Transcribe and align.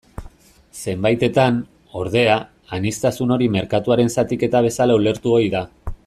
Zenbaitetan, 0.91 1.59
ordea, 1.99 2.37
aniztasun 2.79 3.35
hori 3.37 3.49
merkatuaren 3.59 4.13
zatiketa 4.15 4.63
bezala 4.71 4.97
ulertu 5.03 5.35
ohi 5.41 5.53
da. 5.59 5.63